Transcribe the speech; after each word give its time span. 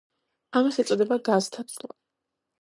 ამას 0.61 0.79
ეწოდება 0.83 1.19
გაზთა 1.29 1.67
ცვლა. 1.75 1.93